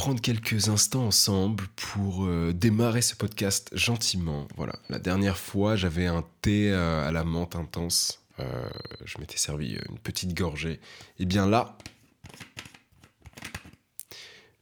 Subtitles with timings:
[0.00, 4.48] prendre quelques instants ensemble pour euh, démarrer ce podcast gentiment.
[4.56, 8.24] Voilà, la dernière fois, j'avais un thé euh, à la menthe intense.
[8.38, 8.70] Euh,
[9.04, 10.80] je m'étais servi une petite gorgée.
[11.18, 11.76] Et bien là,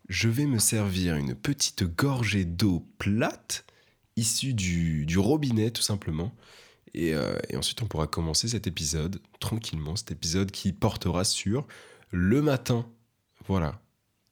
[0.08, 3.64] je vais me servir une petite gorgée d'eau plate
[4.16, 6.34] issue du, robinet tout simplement.
[6.94, 7.14] Et
[7.54, 11.64] ensuite, on pourra commencer cet épisode tranquillement, cet épisode qui portera sur
[12.10, 12.90] le matin.
[13.46, 13.80] Voilà,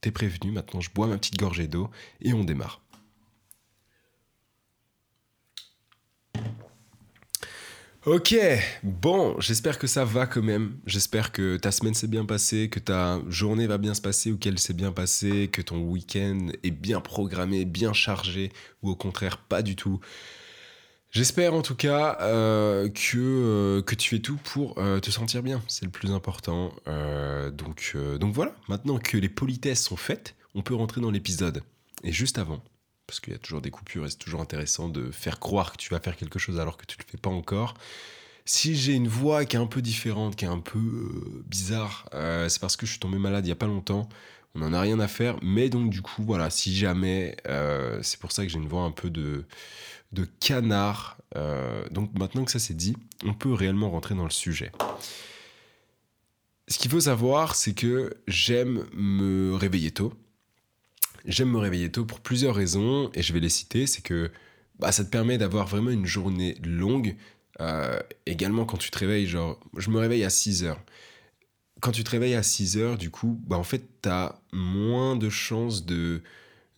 [0.00, 2.82] T'es prévenu, maintenant je bois ma petite gorgée d'eau et on démarre.
[8.06, 8.36] Ok,
[8.84, 10.78] bon, j'espère que ça va quand même.
[10.86, 14.38] J'espère que ta semaine s'est bien passée, que ta journée va bien se passer ou
[14.38, 19.38] qu'elle s'est bien passée, que ton week-end est bien programmé, bien chargé ou au contraire
[19.38, 19.98] pas du tout.
[21.16, 25.42] J'espère en tout cas euh, que, euh, que tu fais tout pour euh, te sentir
[25.42, 26.74] bien, c'est le plus important.
[27.54, 31.62] donc, donc voilà, maintenant que les politesses sont faites, on peut rentrer dans l'épisode.
[32.04, 32.62] Et juste avant,
[33.06, 35.78] parce qu'il y a toujours des coupures et c'est toujours intéressant de faire croire que
[35.78, 37.72] tu vas faire quelque chose alors que tu ne le fais pas encore.
[38.44, 42.60] Si j'ai une voix qui est un peu différente, qui est un peu bizarre, c'est
[42.60, 44.06] parce que je suis tombé malade il n'y a pas longtemps.
[44.54, 47.38] On n'en a rien à faire, mais donc du coup, voilà, si jamais,
[48.02, 49.46] c'est pour ça que j'ai une voix un peu de
[50.12, 51.18] de canard.
[51.36, 54.72] Euh, donc maintenant que ça c'est dit, on peut réellement rentrer dans le sujet.
[56.68, 60.12] Ce qu'il faut savoir, c'est que j'aime me réveiller tôt.
[61.24, 63.86] J'aime me réveiller tôt pour plusieurs raisons, et je vais les citer.
[63.86, 64.30] C'est que
[64.78, 67.16] bah, ça te permet d'avoir vraiment une journée longue.
[67.60, 70.80] Euh, également, quand tu te réveilles, genre, je me réveille à 6 heures.
[71.80, 75.16] Quand tu te réveilles à 6 heures, du coup, bah, en fait, tu as moins
[75.16, 76.22] de chances de,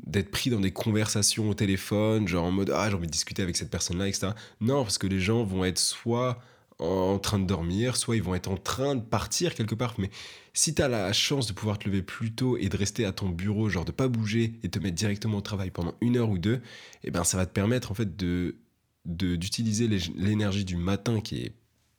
[0.06, 3.42] d'être pris dans des conversations au téléphone, genre en mode ah j'ai envie de discuter
[3.42, 4.28] avec cette personne-là, etc.
[4.60, 6.40] Non, parce que les gens vont être soit
[6.78, 9.94] en train de dormir, soit ils vont être en train de partir quelque part.
[9.98, 10.10] Mais
[10.52, 13.12] si tu as la chance de pouvoir te lever plus tôt et de rester à
[13.12, 16.30] ton bureau, genre de pas bouger et te mettre directement au travail pendant une heure
[16.30, 16.60] ou deux,
[17.02, 18.56] eh ben ça va te permettre en fait de
[19.04, 21.54] d'utiliser l'énergie du matin qui est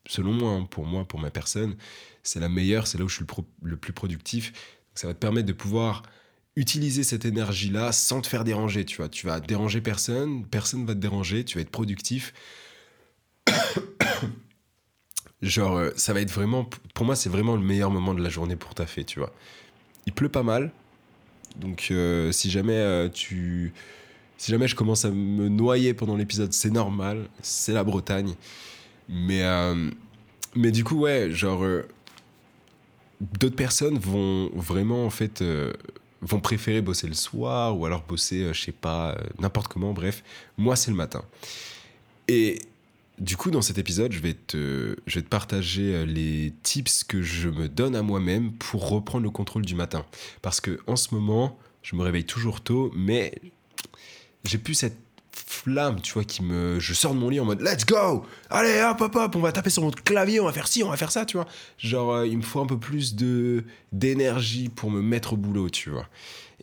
[0.07, 1.75] selon moi, hein, pour moi, pour ma personne,
[2.21, 4.53] c'est la meilleure, c'est là où je suis le, le plus productif.
[4.93, 6.03] ça va te permettre de pouvoir
[6.55, 9.09] utiliser cette énergie-là sans te faire déranger, tu vois.
[9.09, 12.33] Tu vas déranger personne, personne va te déranger, tu vas être productif.
[15.41, 18.29] Genre, euh, ça va être vraiment, pour moi, c'est vraiment le meilleur moment de la
[18.29, 19.33] journée pour taffer, tu vois.
[20.05, 20.71] Il pleut pas mal,
[21.55, 23.73] donc euh, si jamais euh, tu,
[24.37, 28.35] si jamais je commence à me noyer pendant l'épisode, c'est normal, c'est la Bretagne.
[29.07, 29.43] Mais,
[30.55, 31.65] mais du coup, ouais, genre,
[33.39, 35.43] d'autres personnes vont vraiment en fait
[36.21, 39.93] vont préférer bosser le soir ou alors bosser, euh, je sais pas, euh, n'importe comment,
[39.93, 40.23] bref.
[40.57, 41.23] Moi, c'est le matin.
[42.27, 42.59] Et
[43.19, 47.03] du coup, dans cet épisode, je vais te, je vais te partager euh, les tips
[47.03, 50.05] que je me donne à moi-même pour reprendre le contrôle du matin.
[50.41, 53.33] Parce que en ce moment, je me réveille toujours tôt, mais
[54.43, 54.97] j'ai plus cette
[55.49, 56.79] flamme, tu vois, qui me.
[56.79, 59.51] Je sors de mon lit en mode Let's go Allez, hop, hop, hop, on va
[59.51, 61.47] taper sur notre clavier, on va faire ci, on va faire ça, tu vois.
[61.79, 65.69] Genre, euh, il me faut un peu plus de d'énergie pour me mettre au boulot,
[65.69, 66.07] tu vois.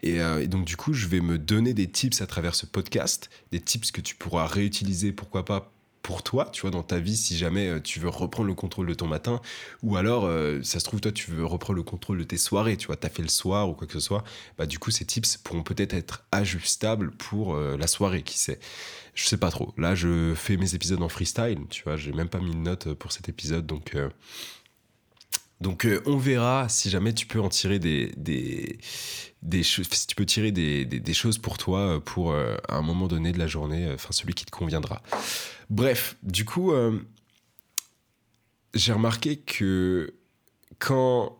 [0.04, 3.28] Euh, et, donc, du coup, je vais me donner des tips à travers ce podcast,
[3.50, 5.72] des tips que tu pourras réutiliser, pourquoi pas,
[6.06, 8.86] pour toi, tu vois, dans ta vie, si jamais euh, tu veux reprendre le contrôle
[8.86, 9.40] de ton matin,
[9.82, 12.76] ou alors, euh, ça se trouve, toi, tu veux reprendre le contrôle de tes soirées,
[12.76, 14.22] tu vois, t'as fait le soir ou quoi que ce soit,
[14.56, 18.60] bah du coup, ces tips pourront peut-être être ajustables pour euh, la soirée, qui sait.
[19.14, 19.74] Je sais pas trop.
[19.78, 22.94] Là, je fais mes épisodes en freestyle, tu vois, j'ai même pas mis de note
[22.94, 23.96] pour cet épisode, donc...
[25.60, 28.78] Donc on verra si jamais tu peux en tirer des, des,
[29.40, 33.32] des choses, si tu peux tirer des, des, choses pour toi pour un moment donné
[33.32, 35.00] de la journée, enfin celui qui te conviendra.
[35.70, 37.00] Bref, du coup, euh,
[38.74, 40.14] j'ai remarqué que
[40.78, 41.38] quand.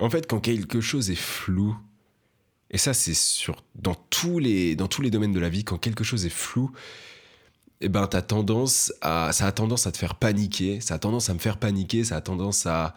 [0.00, 1.76] En fait, quand quelque chose est flou,
[2.70, 5.78] et ça, c'est sur dans tous les dans tous les domaines de la vie, quand
[5.78, 6.72] quelque chose est flou,
[7.80, 11.30] eh ben, as tendance à, ça a tendance à te faire paniquer, ça a tendance
[11.30, 12.94] à me faire paniquer, ça a tendance à,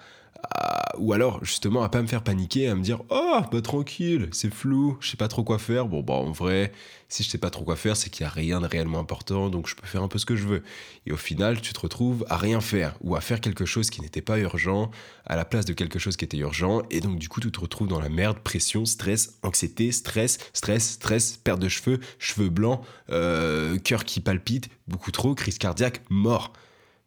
[0.98, 4.54] ou alors justement à pas me faire paniquer, à me dire oh bah tranquille, c'est
[4.54, 5.88] flou, je sais pas trop quoi faire.
[5.88, 6.72] Bon bah en vrai,
[7.10, 9.50] si je sais pas trop quoi faire, c'est qu'il y a rien de réellement important,
[9.50, 10.64] donc je peux faire un peu ce que je veux.
[11.06, 14.02] Et au final, tu te retrouves à rien faire ou à faire quelque chose qui
[14.02, 14.92] n'était pas urgent
[15.26, 17.60] à la place de quelque chose qui était urgent, et donc du coup tu te
[17.60, 22.82] retrouves dans la merde, pression, stress, anxiété, stress, stress, stress, perte de cheveux, cheveux blancs,
[23.10, 26.54] euh, cœur qui palpite, beaucoup trop, crise cardiaque, mort.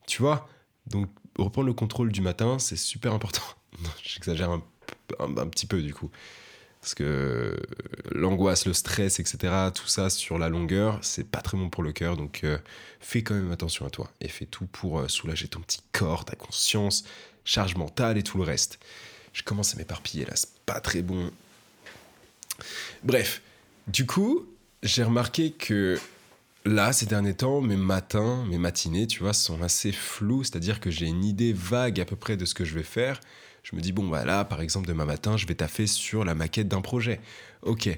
[0.07, 0.49] Tu vois?
[0.87, 1.09] Donc
[1.45, 3.43] reprendre le contrôle du matin, c'est super important.
[4.03, 6.11] J'exagère un, petit peu du coup.
[6.81, 7.61] Parce que
[8.11, 11.93] l'angoisse, le stress, etc., tout ça sur la longueur, c'est pas très bon pour le
[11.93, 12.17] cœur.
[12.17, 12.59] Donc euh,
[13.01, 16.25] fais quand même attention à toi et fais tout pour euh, soulager ton petit corps,
[16.25, 17.05] ta conscience,
[17.45, 18.79] charge mentale et tout le reste.
[19.33, 21.31] Je commence à m'éparpiller là, c'est pas très bon.
[23.05, 23.43] Bref,
[23.87, 24.47] du coup,
[24.83, 25.99] j'ai remarqué que
[26.65, 30.45] là, ces derniers temps, mes matins, mes matinées, tu vois, sont assez flous.
[30.45, 33.21] C'est-à-dire que j'ai une idée vague à peu près de ce que je vais faire.
[33.63, 36.35] Je me dis, bon, bah là, par exemple, demain matin, je vais taffer sur la
[36.35, 37.21] maquette d'un projet.
[37.63, 37.89] Ok.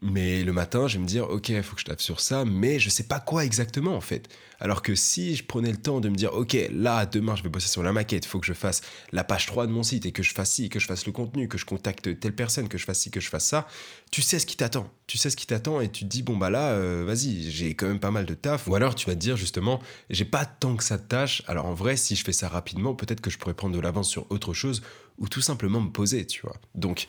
[0.00, 2.44] Mais le matin, je vais me dire, ok, il faut que je taffe sur ça,
[2.44, 4.28] mais je sais pas quoi exactement en fait.
[4.60, 7.48] Alors que si je prenais le temps de me dire, ok, là, demain, je vais
[7.48, 8.80] bosser sur la maquette, il faut que je fasse
[9.10, 11.10] la page 3 de mon site et que je fasse ci, que je fasse le
[11.10, 13.66] contenu, que je contacte telle personne, que je fasse ci, que je fasse ça,
[14.12, 14.88] tu sais ce qui t'attend.
[15.08, 17.74] Tu sais ce qui t'attend et tu te dis, bon, bah là, euh, vas-y, j'ai
[17.74, 18.68] quand même pas mal de taf.
[18.68, 19.80] Ou alors tu vas te dire, justement,
[20.10, 21.42] j'ai pas tant que ça de tâches.
[21.48, 24.08] Alors en vrai, si je fais ça rapidement, peut-être que je pourrais prendre de l'avance
[24.08, 24.82] sur autre chose
[25.18, 26.56] ou tout simplement me poser, tu vois.
[26.76, 27.08] Donc,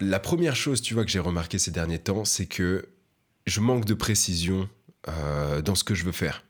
[0.00, 2.88] la première chose, tu vois, que j'ai remarqué ces derniers temps, c'est que
[3.46, 4.68] je manque de précision
[5.08, 6.44] euh, dans ce que je veux faire.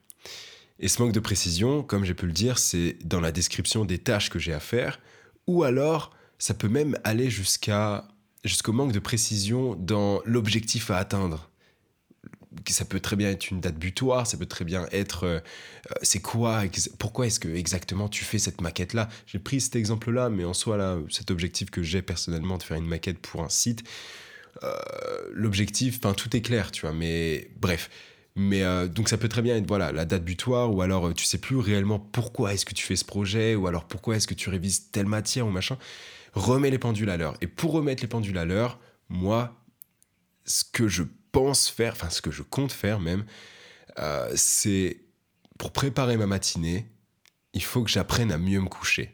[0.79, 3.99] Et ce manque de précision, comme j'ai pu le dire, c'est dans la description des
[3.99, 5.01] tâches que j'ai à faire,
[5.47, 8.09] ou alors ça peut même aller jusqu'à
[8.45, 11.51] jusqu'au manque de précision dans l'objectif à atteindre
[12.69, 15.39] ça peut très bien être une date butoir, ça peut très bien être euh,
[15.91, 16.63] euh, c'est quoi,
[16.99, 19.09] pourquoi est-ce que exactement tu fais cette maquette là.
[19.27, 22.63] J'ai pris cet exemple là, mais en soi là, cet objectif que j'ai personnellement de
[22.63, 23.85] faire une maquette pour un site,
[24.63, 24.75] euh,
[25.33, 26.93] l'objectif, enfin tout est clair, tu vois.
[26.93, 27.91] Mais bref,
[28.37, 31.39] mais donc ça peut très bien être voilà la date butoir ou alors tu sais
[31.39, 34.51] plus réellement pourquoi est-ce que tu fais ce projet ou alors pourquoi est-ce que tu
[34.51, 35.79] révises telle matière ou machin.
[36.35, 37.35] Remets les pendules à l'heure.
[37.41, 39.57] Et pour remettre les pendules à l'heure, moi,
[40.45, 41.03] ce que je
[41.37, 43.27] pense faire, enfin ce que je compte faire même,
[43.99, 45.03] euh, c'est
[45.59, 46.87] pour préparer ma matinée,
[47.53, 49.13] il faut que j'apprenne à mieux me coucher.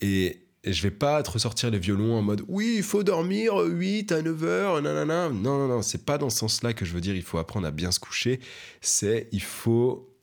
[0.00, 4.10] Et, je vais pas te ressortir les violons en mode oui, il faut dormir 8
[4.10, 5.28] à 9 heures, nanana.
[5.28, 7.68] Non, non, non, c'est pas dans ce sens-là que je veux dire il faut apprendre
[7.68, 8.40] à bien se coucher.
[8.80, 10.15] C'est il faut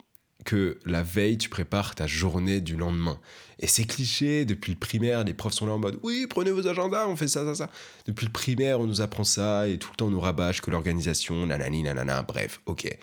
[0.44, 3.20] que la veille, tu prépares ta journée du lendemain.
[3.60, 6.68] Et c'est cliché, depuis le primaire, les profs sont là en mode Oui, prenez vos
[6.68, 7.70] agendas, on fait ça, ça, ça.
[8.06, 10.72] Depuis le primaire, on nous apprend ça, et tout le temps, on nous rabâche que
[10.72, 12.98] l'organisation, nanani, nanana, bref, ok.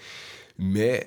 [0.58, 1.04] Mais,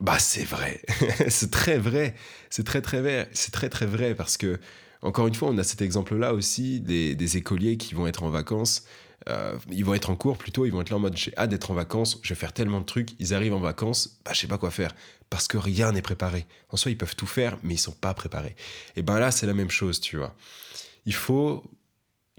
[0.00, 0.80] bah, c'est vrai.
[1.28, 2.14] c'est très vrai.
[2.50, 3.28] C'est très, très vrai.
[3.32, 4.58] C'est très, très vrai parce que,
[5.02, 8.84] encore une fois, on a cet exemple-là aussi des, écoliers qui vont être en vacances
[9.28, 11.50] euh, ils vont être en cours plutôt, ils vont être là en mode j'ai hâte
[11.50, 14.40] d'être en vacances, je vais faire tellement de trucs, ils arrivent en vacances, bah je
[14.40, 14.94] sais pas quoi faire
[15.30, 16.46] parce que rien n'est préparé.
[16.70, 18.56] En soi, ils peuvent tout faire, mais ils sont pas préparés.
[18.96, 20.34] Et ben là, c'est la même chose, tu vois.
[21.06, 21.62] Il faut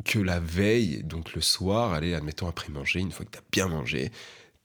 [0.06, 3.44] que la veille, donc le soir, allez, admettons après manger, une fois que tu as
[3.52, 4.12] bien mangé,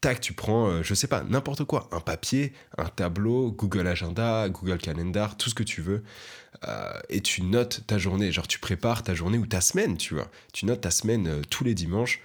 [0.00, 4.48] tac, tu prends, euh, je sais pas, n'importe quoi, un papier, un tableau, Google Agenda,
[4.50, 6.04] Google Calendar, tout ce que tu veux,
[6.68, 8.30] euh, et tu notes ta journée.
[8.30, 10.30] Genre, tu prépares ta journée ou ta semaine, tu vois.
[10.52, 12.20] Tu notes ta semaine euh, tous les dimanches,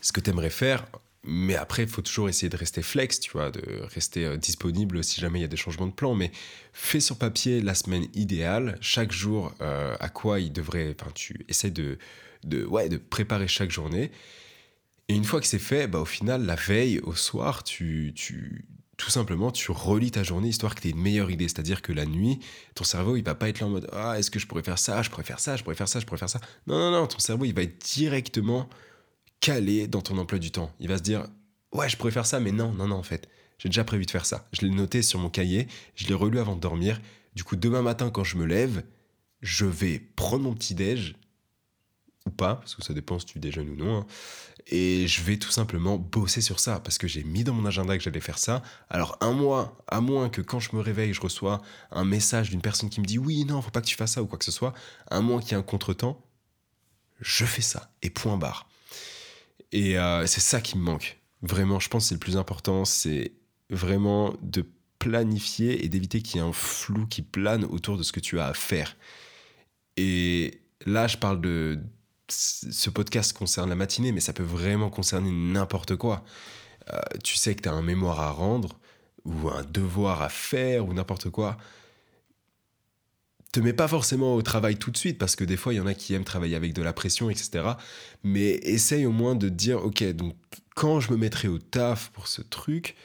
[0.00, 0.84] ce que tu aimerais faire.
[1.24, 3.62] Mais après, il faut toujours essayer de rester flex, tu vois, de
[3.94, 6.14] rester euh, disponible si jamais il y a des changements de plan.
[6.14, 6.32] Mais
[6.72, 10.96] fais sur papier la semaine idéale, chaque jour, à quoi il devrait.
[10.98, 11.98] Enfin, tu essaies de,
[12.44, 14.10] de, ouais, de préparer chaque journée.
[15.08, 18.64] Et une fois que c'est fait, bah, au final, la veille, au soir, tu, tu,
[18.96, 21.48] tout simplement, tu relis ta journée histoire que tu aies une meilleure idée.
[21.48, 22.38] C'est-à-dire que la nuit,
[22.74, 24.78] ton cerveau, il va pas être là en mode Ah, est-ce que je pourrais faire
[24.78, 25.02] ça?
[25.02, 26.40] Je pourrais faire ça, je pourrais faire ça, je pourrais faire ça.
[26.66, 28.68] Non, non, non, ton cerveau, il va être directement
[29.42, 30.72] calé dans ton emploi du temps.
[30.80, 31.26] Il va se dire
[31.72, 33.28] Ouais, je pourrais faire ça, mais non, non, non, en fait.
[33.58, 34.48] J'ai déjà prévu de faire ça.
[34.52, 37.00] Je l'ai noté sur mon cahier, je l'ai relu avant de dormir.
[37.34, 38.82] Du coup, demain matin, quand je me lève,
[39.40, 41.16] je vais prendre mon petit déj
[42.24, 43.98] ou pas, parce que ça dépend si tu déjeunes ou non.
[43.98, 44.06] Hein.
[44.68, 47.98] Et je vais tout simplement bosser sur ça, parce que j'ai mis dans mon agenda
[47.98, 48.62] que j'allais faire ça.
[48.90, 52.60] Alors un mois, à moins que quand je me réveille, je reçois un message d'une
[52.60, 54.44] personne qui me dit oui, non, faut pas que tu fasses ça ou quoi que
[54.44, 54.72] ce soit,
[55.10, 56.24] un mois qu'il y a un contretemps,
[57.20, 58.68] je fais ça, et point barre.
[59.72, 61.20] Et euh, c'est ça qui me manque.
[61.40, 63.32] Vraiment, je pense que c'est le plus important, c'est
[63.70, 64.64] vraiment de
[64.98, 68.38] planifier et d'éviter qu'il y ait un flou qui plane autour de ce que tu
[68.38, 68.96] as à faire.
[69.96, 71.80] Et là, je parle de,
[72.28, 76.24] ce podcast concerne la matinée, mais ça peut vraiment concerner n'importe quoi.
[76.92, 78.78] Euh, tu sais que tu as un mémoire à rendre,
[79.24, 81.56] ou un devoir à faire, ou n'importe quoi.
[83.52, 85.80] Te mets pas forcément au travail tout de suite, parce que des fois, il y
[85.80, 87.64] en a qui aiment travailler avec de la pression, etc.
[88.24, 90.34] Mais essaye au moins de dire, ok, donc
[90.74, 92.96] quand je me mettrai au taf pour ce truc,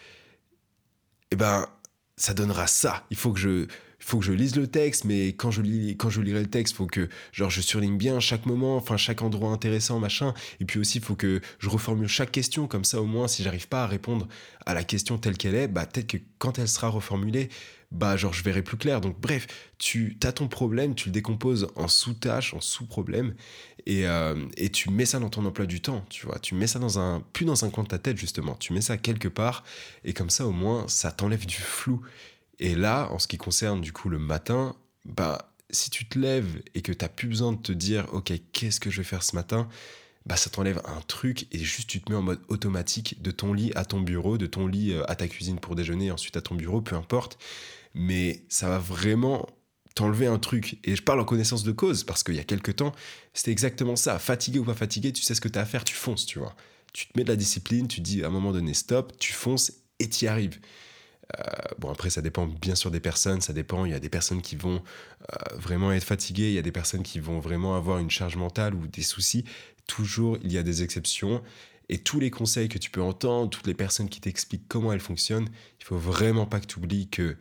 [1.32, 1.68] eh ben,
[2.16, 3.06] ça donnera ça.
[3.12, 3.68] Il faut que je
[4.00, 7.50] faut que je lise le texte, mais quand je lirai le texte, faut que genre
[7.50, 10.34] je surligne bien chaque moment, enfin chaque endroit intéressant, machin.
[10.62, 13.68] Et puis aussi, faut que je reformule chaque question, comme ça au moins, si j'arrive
[13.68, 14.28] pas à répondre
[14.66, 17.50] à la question telle qu'elle est, bah peut-être que quand elle sera reformulée,
[17.92, 19.02] bah genre je verrai plus clair.
[19.02, 23.36] Donc bref, tu as ton problème, tu le décomposes en sous-tâches, en sous-problèmes,
[23.86, 26.40] et, euh, et tu mets ça dans ton emploi du temps, tu vois.
[26.40, 28.82] Tu mets ça dans un, plus dans un coin de ta tête justement, tu mets
[28.82, 29.64] ça quelque part,
[30.04, 32.02] et comme ça au moins, ça t'enlève du flou.
[32.60, 34.76] Et là, en ce qui concerne du coup le matin,
[35.06, 38.32] bah si tu te lèves et que tu n'as plus besoin de te dire ok
[38.54, 39.68] qu'est-ce que je vais faire ce matin,
[40.28, 43.54] bah ça t'enlève un truc et juste tu te mets en mode automatique de ton
[43.54, 46.42] lit à ton bureau, de ton lit euh, à ta cuisine pour déjeuner, ensuite à
[46.42, 47.38] ton bureau, peu importe.
[47.94, 49.48] Mais ça va vraiment
[49.96, 50.80] t'enlever un truc.
[50.84, 52.94] Et je parle en connaissance de cause parce qu'il y a quelques temps,
[53.34, 54.20] c'était exactement ça.
[54.20, 56.40] Fatigué ou pas fatigué, tu sais ce que tu as à faire, tu fonces, tu
[56.40, 56.56] vois.
[56.94, 59.72] Tu te mets de la discipline, tu dis à un moment donné stop, tu fonces
[60.00, 60.60] et tu y arrives.
[61.36, 61.44] Euh,
[61.80, 63.86] bon, après, ça dépend bien sûr des personnes, ça dépend.
[63.86, 66.72] Il y a des personnes qui vont euh, vraiment être fatiguées, il y a des
[66.72, 69.46] personnes qui vont vraiment avoir une charge mentale ou des soucis.
[69.88, 71.44] Toujours, il y a des exceptions.
[71.90, 75.00] Et tous les conseils que tu peux entendre, toutes les personnes qui t'expliquent comment elles
[75.00, 75.48] fonctionnent,
[75.80, 77.38] il faut vraiment pas que tu oublies que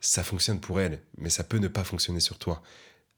[0.00, 2.62] ça fonctionne pour elles, mais ça peut ne pas fonctionner sur toi.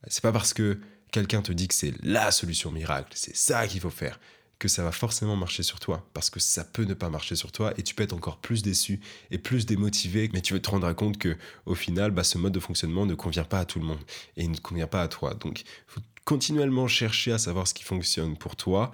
[0.07, 0.79] C'est pas parce que
[1.11, 4.21] quelqu'un te dit que c'est la solution miracle, c'est ça qu'il faut faire,
[4.59, 7.53] que ça va forcément marcher sur toi, parce que ça peut ne pas marcher sur
[7.53, 9.01] toi et tu peux être encore plus déçu
[9.31, 11.37] et plus démotivé, mais tu vas te rendre compte que
[11.67, 14.01] au final, bah, ce mode de fonctionnement ne convient pas à tout le monde
[14.37, 15.35] et il ne convient pas à toi.
[15.35, 18.91] Donc, faut continuellement chercher à savoir ce qui fonctionne pour toi.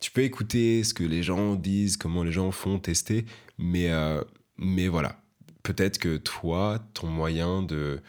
[0.00, 3.26] Tu peux écouter ce que les gens disent, comment les gens font, tester,
[3.58, 4.22] mais, euh,
[4.56, 5.20] mais voilà.
[5.62, 8.00] Peut-être que toi, ton moyen de,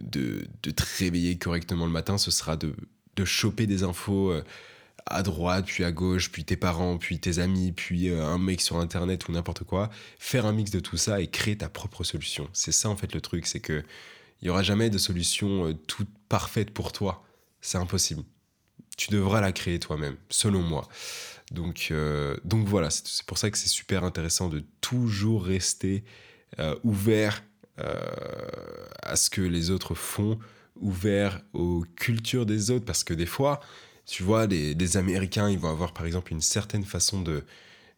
[0.00, 2.74] de, de, te réveiller correctement le matin, ce sera de,
[3.14, 4.42] de choper des infos euh,
[5.10, 8.60] à droite, puis à gauche, puis tes parents, puis tes amis, puis euh, un mec
[8.60, 12.04] sur internet ou n'importe quoi, faire un mix de tout ça et créer ta propre
[12.04, 12.48] solution.
[12.52, 13.82] C'est ça en fait le truc, c'est que
[14.40, 17.24] il y aura jamais de solution euh, toute parfaite pour toi.
[17.60, 18.22] C'est impossible.
[18.96, 20.88] Tu devras la créer toi-même, selon moi.
[21.50, 26.04] Donc, euh, donc voilà, c'est pour ça que c'est super intéressant de toujours rester
[26.82, 27.42] ouvert
[27.76, 30.38] à ce que les autres font,
[30.76, 33.60] ouvert aux cultures des autres, parce que des fois,
[34.10, 37.44] tu vois, les, Américains, ils vont avoir par exemple une certaine façon de,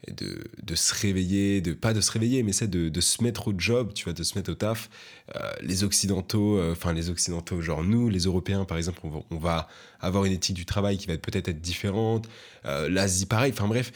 [0.09, 3.95] de, se réveiller, de pas de se réveiller, mais c'est de, se mettre au job,
[3.95, 4.91] tu vois, de se mettre au taf.
[5.37, 9.01] Euh, les Occidentaux, euh, enfin les Occidentaux, genre nous, les Européens par exemple,
[9.31, 9.69] on va,
[10.01, 12.29] avoir une éthique du travail qui va peut-être être différente.
[12.67, 13.53] Euh, L'Asie, pareil.
[13.55, 13.91] Enfin bref,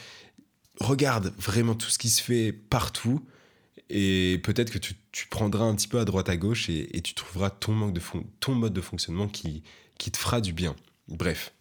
[0.79, 3.23] regarde vraiment tout ce qui se fait partout.
[3.91, 4.95] Et peut-être que tu,
[5.29, 8.01] prendras un petit peu à droite à gauche et, tu trouveras ton, manque de
[8.39, 9.61] ton mode de fonctionnement qui,
[9.99, 10.75] qui te fera du bien.
[11.07, 11.53] Bref.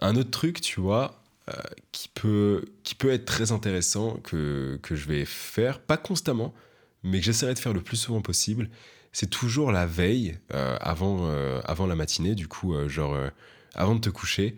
[0.00, 1.52] Un autre truc, tu vois, euh,
[1.92, 6.54] qui, peut, qui peut être très intéressant, que, que je vais faire, pas constamment,
[7.02, 8.70] mais que j'essaierai de faire le plus souvent possible,
[9.12, 13.16] c'est toujours la veille, euh, avant, euh, avant la matinée, du coup, genre,
[13.74, 14.56] avant de te coucher,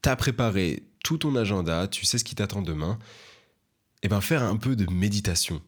[0.00, 2.98] t'as préparé tout ton agenda, tu sais ce qui t'attend demain,
[4.02, 5.62] et ben faire un peu de méditation.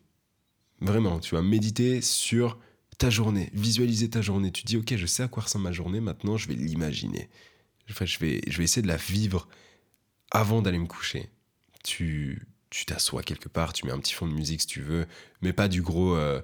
[0.81, 2.59] Vraiment, tu vas méditer sur
[2.99, 4.51] ta journée, visualiser ta journée.
[4.51, 7.29] Tu dis, ok, je sais à quoi ressemble ma journée, maintenant je vais l'imaginer
[7.87, 9.49] je, vais, je vais essayer de la vivre
[10.31, 11.29] avant d'aller me coucher.
[11.83, 15.07] Tu tu t'assois quelque part, tu mets un petit fond de musique si tu veux,
[15.43, 16.43] mais pas du gros, euh,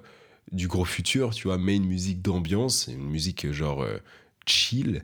[0.53, 3.97] du gros futur, tu vois, mets une musique d'ambiance, une musique genre euh,
[4.45, 5.03] chill,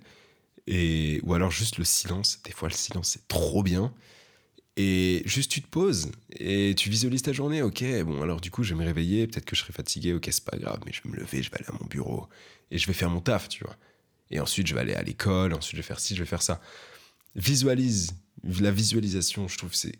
[0.68, 2.42] et, ou alors juste le silence.
[2.46, 3.94] Des fois, le silence, c'est trop bien.
[4.78, 7.62] Et juste, tu te poses et tu visualises ta journée.
[7.62, 9.28] Ok, bon, alors du coup, je vais me réveiller.
[9.28, 10.14] Peut-être que je serai fatigué.
[10.14, 12.30] Ok, c'est pas grave, mais je vais me lever, je vais aller à mon bureau
[12.72, 13.76] et je vais faire mon taf, tu vois.
[14.32, 16.42] Et ensuite, je vais aller à l'école, ensuite, je vais faire ci, je vais faire
[16.42, 16.62] ça.
[17.36, 18.12] Visualise.
[18.60, 19.98] La visualisation, je trouve, c'est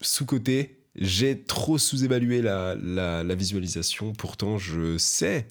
[0.00, 0.78] sous-côté.
[0.96, 4.12] J'ai trop sous-évalué la, la, visualisation.
[4.12, 5.48] Pourtant, je sais,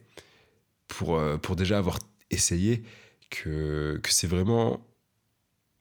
[0.87, 1.99] pour, euh, pour déjà avoir
[2.29, 2.83] essayé,
[3.29, 4.85] que, que c'est vraiment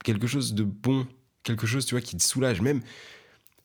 [0.05, 1.07] quelque chose de bon,
[1.43, 2.61] quelque chose, tu vois, qui te soulage.
[2.61, 2.83] Même,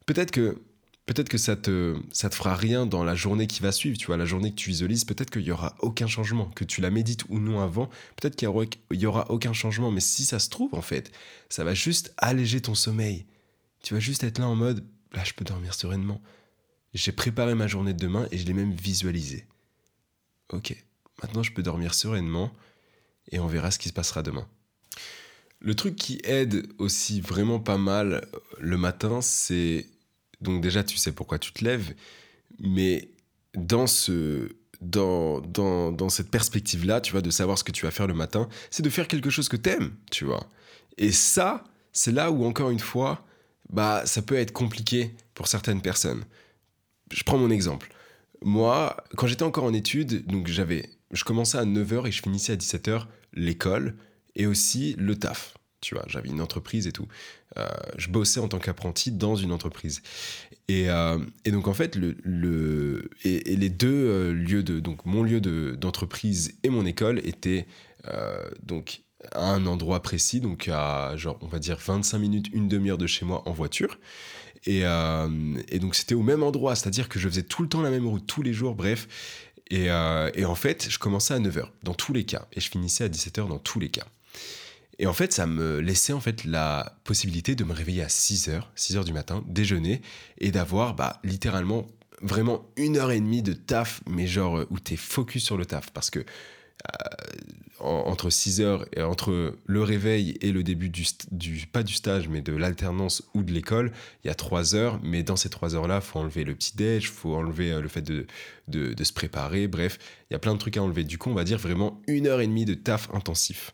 [0.06, 0.62] peut-être que
[1.08, 4.06] peut-être que ça te, ça te fera rien dans la journée qui va suivre, tu
[4.08, 6.92] vois, la journée que tu visualises, peut-être qu'il y aura aucun changement, que tu la
[6.92, 8.46] médites ou non avant, peut-être qu'il
[8.92, 11.12] y aura, aucun changement, mais si ça se trouve, en fait,
[11.50, 13.26] ça va juste alléger ton sommeil.
[13.82, 16.22] Tu vas juste être là en mode, là, je peux dormir sereinement.
[16.94, 19.46] J'ai préparé ma journée de demain et je l'ai même visualisé.
[20.52, 20.76] Ok,
[21.22, 22.52] maintenant je peux dormir sereinement
[23.32, 24.48] et on verra ce qui se passera demain.
[25.60, 28.28] Le truc qui aide aussi vraiment pas mal
[28.60, 29.88] le matin, c'est
[30.42, 31.94] donc déjà, tu sais pourquoi tu te lèves,
[32.60, 33.10] mais
[33.56, 34.50] dans ce
[34.82, 38.14] dans, dans, dans cette perspective-là, tu vois, de savoir ce que tu vas faire le
[38.14, 40.48] matin, c'est de faire quelque chose que t'aimes, tu vois.
[40.98, 43.26] Et ça, c'est là où, encore une fois,
[43.70, 46.24] bah, ça peut être compliqué pour certaines personnes.
[47.12, 47.90] Je prends mon exemple.
[48.44, 52.54] Moi, quand j'étais encore en études, donc j'avais, je commençais à 9h et je finissais
[52.54, 53.96] à 17h l'école
[54.36, 55.56] et aussi le taf.
[55.80, 57.08] Tu vois, j'avais une entreprise et tout.
[57.58, 57.68] Euh,
[57.98, 60.02] je bossais en tant qu'apprenti dans une entreprise.
[60.68, 64.80] Et, euh, donc, en fait, les deux euh, lieux de.
[64.80, 67.68] Donc, mon lieu d'entreprise et mon école étaient
[68.64, 69.02] donc
[69.34, 73.08] à un endroit précis, donc à genre, on va dire 25 minutes, une demi-heure de
[73.08, 74.00] chez moi en voiture.
[74.66, 77.90] Et, et donc, c'était au même endroit, c'est-à-dire que je faisais tout le temps la
[77.92, 79.08] même route, tous les jours, bref.
[79.70, 83.04] Et, et en fait, je commençais à 9h dans tous les cas, et je finissais
[83.04, 84.06] à 17h dans tous les cas.
[85.00, 88.50] Et en fait, ça me laissait en fait la possibilité de me réveiller à 6
[88.50, 90.02] h 6 h du matin, déjeuner,
[90.40, 91.88] et d'avoir bah, littéralement
[92.22, 95.92] vraiment une heure et demie de taf, mais genre où t'es focus sur le taf.
[95.92, 97.26] Parce que euh,
[97.80, 101.06] entre 6 heures et entre le réveil et le début du,
[101.72, 103.92] pas du stage mais de l'alternance ou de l'école
[104.24, 105.00] il y a 3 heures.
[105.04, 107.88] Mais dans ces 3 heures là faut enlever le petit déj faut enlever euh, le
[107.88, 108.26] fait de,
[108.68, 109.68] de, se préparer.
[109.68, 110.00] Bref
[110.30, 111.04] il y a plein de trucs à enlever.
[111.04, 113.74] Du coup on va dire vraiment une heure et demie de taf intensif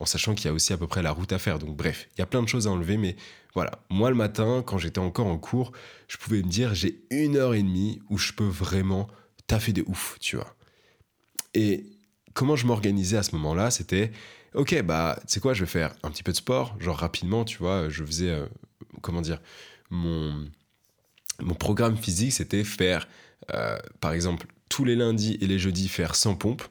[0.00, 2.08] en sachant qu'il y a aussi à peu près la route à faire donc bref
[2.16, 3.16] il y a plein de choses à enlever mais
[3.54, 5.72] voilà moi le matin quand j'étais encore en cours
[6.08, 9.08] je pouvais me dire j'ai une heure et demie où je peux vraiment
[9.46, 10.56] taffer de ouf tu vois
[11.54, 11.84] et
[12.34, 14.12] comment je m'organisais à ce moment-là, c'était
[14.54, 17.44] ok, bah, tu sais quoi, je vais faire un petit peu de sport, genre rapidement,
[17.44, 18.46] tu vois, je faisais, euh,
[19.00, 19.40] comment dire,
[19.90, 20.48] mon,
[21.40, 23.08] mon programme physique, c'était faire,
[23.52, 26.62] euh, par exemple, tous les lundis et les jeudis, faire 100 pompes.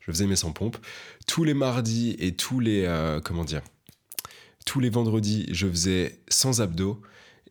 [0.00, 0.76] Je faisais mes 100 pompes.
[1.26, 3.62] Tous les mardis et tous les, euh, comment dire,
[4.64, 7.00] tous les vendredis, je faisais 100 abdos.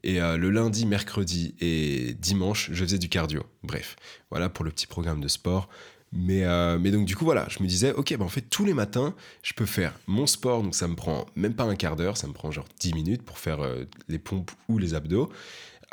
[0.03, 3.41] Et le lundi, mercredi et dimanche, je faisais du cardio.
[3.63, 3.95] Bref,
[4.29, 5.67] voilà pour le petit programme de sport.
[6.15, 8.73] Mais, euh, donc du coup voilà, je me disais, ok, bah, en fait tous les
[8.73, 9.13] matins,
[9.43, 12.27] je peux faire mon sport, donc ça me prend même pas un quart d'heure, ça
[12.27, 15.29] me prend genre 10 minutes pour faire euh, les pompes ou les abdos.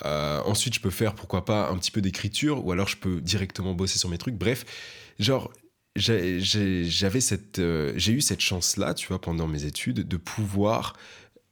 [0.07, 3.21] Euh, ensuite, je peux faire, pourquoi pas, un petit peu d'écriture, ou alors je peux
[3.21, 4.37] directement bosser sur mes trucs.
[4.37, 4.65] Bref,
[5.19, 5.53] genre,
[5.95, 7.61] j'avais cette,
[7.97, 10.95] j'ai eu cette chance-là, tu vois, pendant mes études, de pouvoir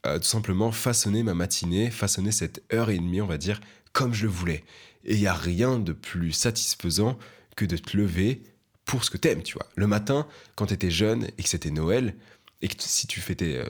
[0.03, 3.61] tout simplement façonner ma matinée, façonner cette heure et demie, on va dire,
[3.93, 4.65] comme je le voulais.
[5.05, 7.19] Et il n'y a rien de plus satisfaisant
[7.57, 8.43] que de te lever
[8.85, 9.69] pour ce que t'aimes, tu vois.
[9.77, 12.15] Le matin, quand t'étais jeune et que c'était Noël,
[12.63, 13.69] et que si tu fêtais euh,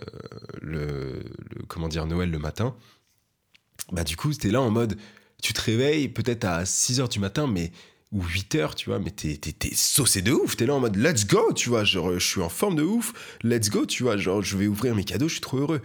[0.61, 1.23] le,
[1.69, 2.75] comment dire, Noël le matin,
[3.93, 4.99] bah du coup, t'es là en mode,
[5.43, 7.71] tu te réveilles peut-être à 6 heures du matin, mais
[8.13, 10.97] ou 8 heures, tu vois, mais t'es, t'es, saucé de ouf, t'es là en mode
[10.97, 13.13] let's go, tu vois, genre je suis en forme de ouf,
[13.43, 15.83] let's go, tu vois, genre je vais ouvrir mes cadeaux, je suis trop heureux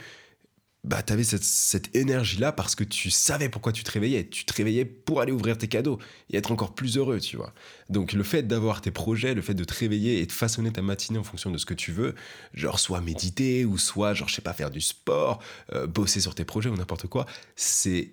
[0.86, 4.28] bah, tu avais cette, énergie-là parce que tu savais pourquoi tu te réveillais.
[4.28, 5.98] Tu te réveillais pour aller ouvrir tes cadeaux
[6.30, 7.54] et être encore plus heureux, tu vois.
[7.90, 10.84] Donc le fait d'avoir tes projets, le fait de te réveiller et de façonner ta
[10.84, 12.14] matinée en fonction de ce que tu veux,
[12.54, 15.42] genre soit méditer ou soit, genre, je sais pas, faire du sport,
[15.74, 18.12] euh, bosser sur tes projets ou n'importe quoi, c'est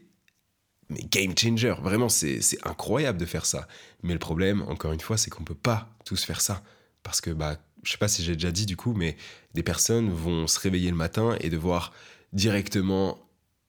[0.92, 1.74] mais game changer.
[1.82, 3.66] Vraiment, c'est incroyable de faire ça.
[4.02, 6.62] Mais le problème, encore une fois, c'est qu'on peut pas tous faire ça.
[7.02, 9.16] Parce que, bah, je sais pas si j'ai déjà dit du coup, mais
[9.54, 11.92] des personnes vont se réveiller le matin et devoir
[12.32, 13.18] directement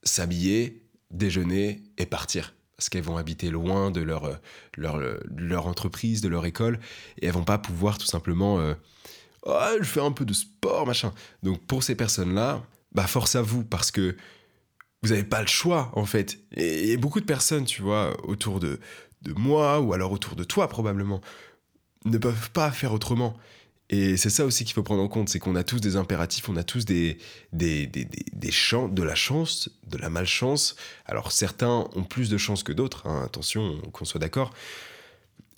[0.03, 2.53] s'habiller, déjeuner et partir.
[2.77, 4.39] Parce qu'elles vont habiter loin de leur,
[4.77, 4.99] leur,
[5.35, 6.79] leur, entreprise, de leur école,
[7.21, 8.73] et elles vont pas pouvoir tout simplement euh,
[9.43, 11.13] oh, je fais un peu de sport, machin.
[11.43, 14.15] Donc pour ces personnes-là, bah force à vous, parce que
[15.03, 16.39] vous n'avez pas le choix, en fait.
[16.55, 18.79] Et, beaucoup de personnes, tu vois, autour de,
[19.21, 21.21] de moi, ou alors autour de toi probablement,
[22.05, 23.35] ne peuvent pas faire autrement.
[23.89, 26.47] Et c'est ça aussi qu'il faut prendre en compte, c'est qu'on a tous des impératifs,
[26.47, 27.17] on a tous des,
[27.51, 30.75] des, des, des, champs, de la chance, de la malchance.
[31.05, 34.53] Alors certains ont plus de chance que d'autres, hein, attention, qu'on soit d'accord.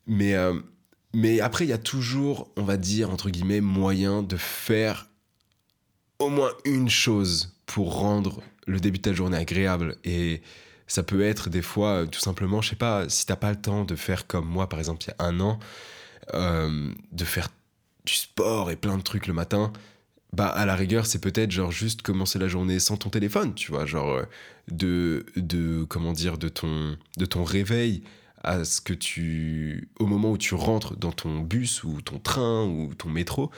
[0.08, 0.60] Mais, euh,
[1.14, 5.08] mais après, il y a toujours, on va dire, entre guillemets, moyen de faire
[6.20, 9.98] au moins une chose pour rendre le début de ta journée agréable.
[10.04, 10.42] Et
[10.88, 13.86] ça peut être des fois, tout simplement, je sais pas, si t'as pas le temps
[13.86, 15.60] de faire comme moi, par exemple, il y a un an,
[16.34, 17.50] euh, de faire
[18.06, 19.74] du sport et plein de trucs le matin,
[20.34, 23.72] bah à la rigueur c'est peut-être genre juste commencer la journée sans ton téléphone, tu
[23.72, 24.24] vois, genre euh,
[24.70, 28.04] de de comment dire de ton de ton réveil
[28.44, 32.66] à ce que tu au moment où tu rentres dans ton bus ou ton train
[32.66, 33.50] ou ton métro,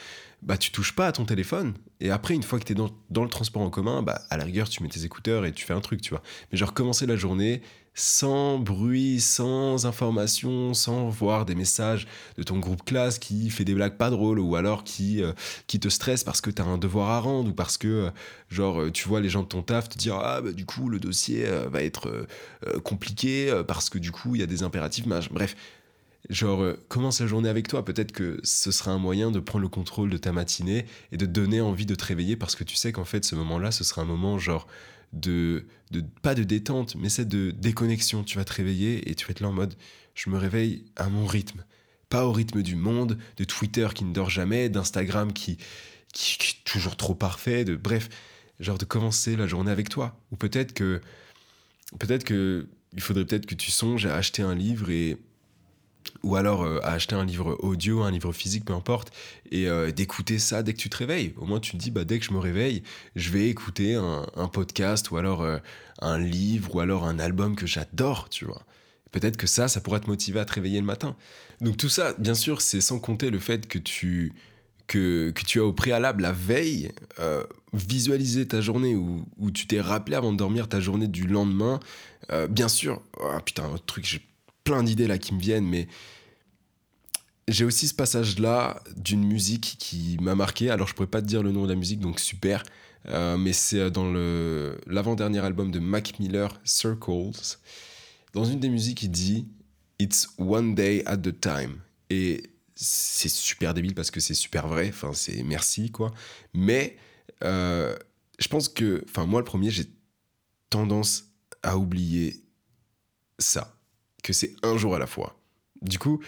[0.41, 3.23] bah tu touches pas à ton téléphone et après une fois que tu es dans,
[3.23, 5.73] le transport en commun, bah à la rigueur tu mets tes écouteurs et tu fais
[5.73, 6.21] un truc, tu vois.
[6.51, 7.61] Mais genre commencer la journée
[7.99, 12.05] sans bruit, sans information, sans voir des messages
[12.37, 15.33] de ton groupe classe qui fait des blagues pas drôles ou alors qui, euh,
[15.65, 18.09] qui te stresse parce que tu as un devoir à rendre ou parce que, euh,
[18.49, 20.89] genre, euh, tu vois les gens de ton taf te dire Ah, bah, du coup,
[20.89, 22.27] le dossier va être
[22.83, 25.07] compliqué parce que du coup, il y a des impératifs.
[25.07, 25.55] Bref,
[26.29, 27.85] genre, commence la journée avec toi.
[27.85, 31.25] Peut-être que ce sera un moyen de prendre le contrôle de ta matinée et de
[31.25, 33.83] te donner envie de te réveiller parce que tu sais qu'en fait, ce moment-là, ce
[33.83, 34.67] sera un moment genre
[35.13, 38.23] de, de pas de détente, mais c'est de déconnexion.
[38.23, 39.75] Tu vas te réveiller et tu vas être là en mode
[40.17, 41.63] je me réveille à mon rythme,
[42.09, 45.57] pas au rythme du monde, de Twitter qui ne dort jamais, d'Instagram qui,
[46.11, 48.09] qui, est toujours trop parfait, de bref,
[48.59, 50.19] genre de commencer la journée avec toi.
[50.31, 51.01] Ou peut-être que
[51.99, 55.17] peut-être que il faudrait peut-être que tu songes à acheter un livre et
[56.23, 59.11] ou alors euh, à acheter un livre audio, un livre physique, peu importe,
[59.51, 61.33] et euh, d'écouter ça dès que tu te réveilles.
[61.37, 62.83] Au moins tu te dis, bah, dès que je me réveille,
[63.15, 65.57] je vais écouter un, podcast ou alors euh,
[65.99, 68.63] un livre ou alors un album que j'adore, tu vois.
[69.11, 71.15] Peut-être que ça, ça pourrait te motiver à te réveiller le matin.
[71.61, 74.33] Donc tout ça, bien sûr, c'est sans compter le fait que tu
[74.87, 76.91] que, que tu as au préalable la veille,
[77.73, 81.81] visualiser ta journée ou, ou tu t'es rappelé avant de dormir ta journée du lendemain.
[82.49, 84.21] Bien sûr, oh, putain, un autre truc, j'ai
[84.67, 85.87] plein d'idées là qui me viennent, mais
[87.47, 90.69] j'ai aussi ce passage-là d'une musique qui m'a marqué.
[90.69, 92.63] Alors, je pourrais pas te dire le nom de la musique, donc super.
[93.07, 97.57] Euh, mais c'est dans le l'avant-dernier album de Mac Miller, Circles.
[98.33, 99.47] Dans une des musiques, il dit
[99.99, 101.79] It's one day at the time.
[102.09, 102.43] Et
[102.75, 104.89] c'est super débile parce que c'est super vrai.
[104.89, 106.13] Enfin, c'est merci, quoi.
[106.53, 106.97] Mais
[107.41, 107.95] euh,
[108.37, 109.85] je pense que, enfin, moi, le premier, j'ai
[110.69, 111.31] tendance
[111.63, 112.43] à oublier
[113.39, 113.76] ça.
[114.27, 115.39] Que c'est un jour à la fois.
[115.81, 116.19] Du coup,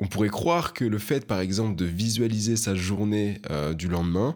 [0.00, 4.34] on pourrait croire que le fait, par exemple, de visualiser sa journée euh, du lendemain,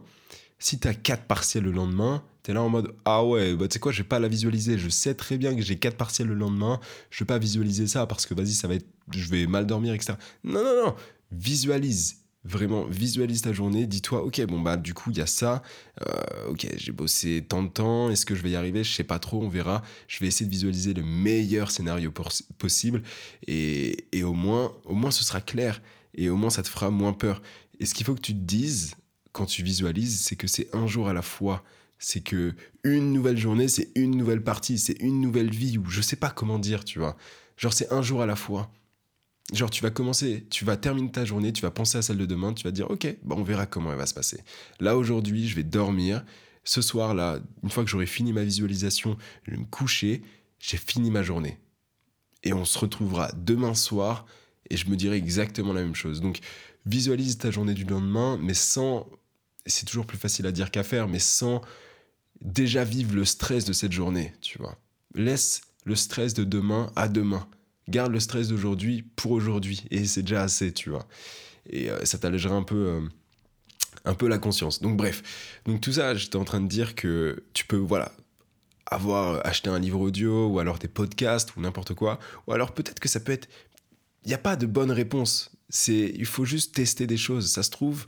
[0.59, 3.67] si tu as quatre partiels le lendemain, tu es là en mode Ah ouais, bah
[3.67, 4.77] tu sais quoi, je vais pas la visualiser.
[4.77, 6.81] Je sais très bien que j'ai quatre partiels le lendemain.
[7.09, 8.87] Je vais pas visualiser ça parce que vas-y, ça va être.
[9.11, 10.13] Je vais mal dormir, etc.
[10.45, 10.95] Non, non, non.
[11.31, 12.17] Visualise.
[12.45, 13.87] Vraiment, visualise ta journée.
[13.87, 15.63] Dis-toi, ok, bon, bah du coup, il y a ça.
[16.01, 18.11] Euh, ok, j'ai bossé tant de temps.
[18.11, 18.83] Est-ce que je vais y arriver?
[18.83, 19.83] Je sais pas trop, on verra.
[20.09, 22.13] Je vais essayer de visualiser le meilleur scénario
[22.59, 23.03] possible.
[23.47, 25.81] Et, et au, moins, au moins, ce sera clair.
[26.15, 27.43] Et au moins, ça te fera moins peur.
[27.79, 28.97] Et ce qu'il faut que tu te dises
[29.33, 31.63] quand tu visualises, c'est que c'est un jour à la fois
[32.03, 36.01] c'est que une nouvelle journée, c'est une nouvelle partie, c'est une nouvelle vie, ou je
[36.01, 37.17] sais pas comment dire, tu vois.
[37.57, 38.71] Genre, c'est un jour à la fois.
[39.53, 42.25] Genre, tu vas commencer, tu vas terminer ta journée, tu vas penser à celle de
[42.25, 44.43] demain, tu vas dire, ok, bah on verra comment elle va se passer.
[44.81, 46.25] Là, aujourd'hui, je vais dormir.
[46.65, 50.23] Ce soir, là, une fois que j'aurai fini ma visualisation, je vais me coucher,
[50.59, 51.59] j'ai fini ma journée.
[52.45, 54.27] Et on se retrouvera demain soir,
[54.71, 56.21] et je me dirai exactement la même chose.
[56.21, 56.39] Donc,
[56.87, 59.07] visualise ta journée du lendemain, mais sans.
[59.67, 61.61] C'est toujours plus facile à dire qu'à faire, mais sans
[62.41, 64.77] déjà vivre le stress de cette journée, tu vois.
[65.15, 67.47] Laisse le stress de demain à demain.
[67.89, 69.85] Garde le stress d'aujourd'hui pour aujourd'hui.
[69.91, 71.07] Et c'est déjà assez, tu vois.
[71.69, 73.01] Et euh, ça t'allégera un peu, euh,
[74.05, 74.81] un peu la conscience.
[74.81, 75.61] Donc bref.
[75.67, 78.13] Donc tout ça, j'étais en train de dire que tu peux, voilà,
[78.87, 82.19] avoir acheté un livre audio ou alors des podcasts ou n'importe quoi.
[82.47, 83.49] Ou alors peut-être que ça peut être...
[84.25, 85.51] Il n'y a pas de bonne réponse.
[85.69, 87.51] C'est, il faut juste tester des choses.
[87.51, 88.07] Ça se trouve,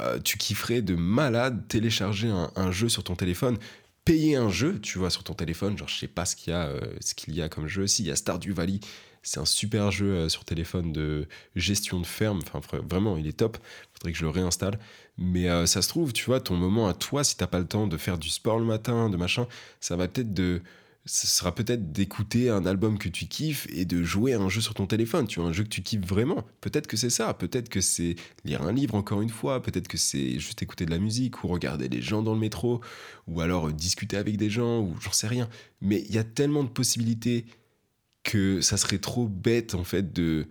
[0.00, 3.56] euh, tu kifferais de malade télécharger un, jeu sur ton téléphone,
[4.06, 5.76] payer un jeu, tu vois, sur ton téléphone.
[5.76, 7.86] Genre, je sais pas ce qu'il y a, euh, comme jeu.
[7.86, 8.80] Si, il y a Stardew Valley.
[9.22, 12.40] C'est un super jeu euh, sur téléphone de gestion de ferme.
[12.54, 13.58] Enfin, vraiment, il est top.
[13.92, 14.78] Faudrait que je le réinstalle.
[15.18, 17.86] Mais ça se trouve, tu vois, ton moment à toi, si t'as pas le temps
[17.86, 19.46] de faire du sport le matin, de machin,
[19.80, 20.60] ça va peut-être de
[21.06, 24.60] ce sera peut-être d'écouter un album que tu kiffes et de jouer à un jeu
[24.60, 26.44] sur ton téléphone, tu vois, un jeu que tu kiffes vraiment.
[26.60, 29.98] Peut-être que c'est ça, peut-être que c'est lire un livre encore une fois, peut-être que
[29.98, 32.80] c'est juste écouter de la musique ou regarder les gens dans le métro
[33.28, 35.48] ou alors discuter avec des gens ou j'en sais rien.
[35.80, 37.46] Mais il y a tellement de possibilités
[38.24, 40.48] que ça serait trop bête en fait de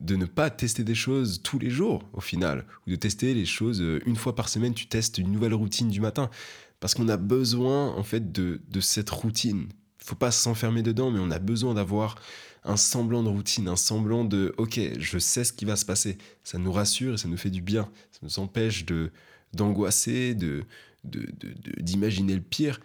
[0.00, 3.44] de ne pas tester des choses tous les jours au final ou de tester les
[3.44, 6.30] choses euh, une fois par semaine, tu testes une nouvelle routine du matin
[6.78, 11.20] parce qu'on a besoin en fait de, de cette routine faut pas s'enfermer dedans, mais
[11.20, 12.16] on a besoin d'avoir
[12.64, 16.18] un semblant de routine, un semblant de ok, je sais ce qui va se passer.
[16.44, 17.90] Ça nous rassure et ça nous fait du bien.
[18.10, 19.10] Ça nous empêche de
[19.54, 20.64] d'angoisser, de
[21.04, 22.80] d'imaginer le pire.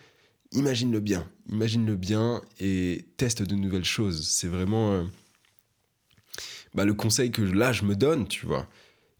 [0.53, 4.27] Imagine le bien, imagine le bien et teste de nouvelles choses.
[4.29, 5.03] C'est vraiment euh,
[6.75, 8.67] bah, le conseil que là je me donne, tu vois.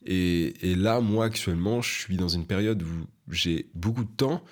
[0.06, 4.44] Et, et là, moi actuellement, je suis dans une période où j'ai beaucoup de temps